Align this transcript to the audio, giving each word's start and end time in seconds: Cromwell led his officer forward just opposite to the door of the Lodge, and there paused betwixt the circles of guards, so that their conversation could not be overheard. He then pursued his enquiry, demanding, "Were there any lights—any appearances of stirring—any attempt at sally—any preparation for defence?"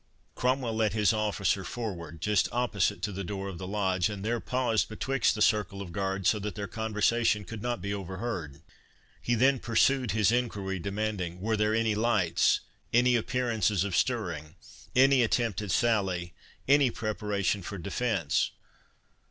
Cromwell 0.33 0.73
led 0.75 0.93
his 0.93 1.13
officer 1.13 1.63
forward 1.63 2.21
just 2.21 2.49
opposite 2.51 3.03
to 3.03 3.11
the 3.11 3.23
door 3.23 3.47
of 3.49 3.59
the 3.59 3.67
Lodge, 3.67 4.09
and 4.09 4.25
there 4.25 4.39
paused 4.39 4.89
betwixt 4.89 5.35
the 5.35 5.43
circles 5.43 5.79
of 5.83 5.91
guards, 5.91 6.27
so 6.29 6.39
that 6.39 6.55
their 6.55 6.65
conversation 6.67 7.45
could 7.45 7.61
not 7.61 7.83
be 7.83 7.93
overheard. 7.93 8.63
He 9.21 9.35
then 9.35 9.59
pursued 9.59 10.09
his 10.09 10.31
enquiry, 10.31 10.79
demanding, 10.79 11.39
"Were 11.39 11.55
there 11.55 11.75
any 11.75 11.93
lights—any 11.93 13.15
appearances 13.15 13.83
of 13.83 13.95
stirring—any 13.95 15.21
attempt 15.21 15.61
at 15.61 15.69
sally—any 15.69 16.89
preparation 16.89 17.61
for 17.61 17.77
defence?" 17.77 18.49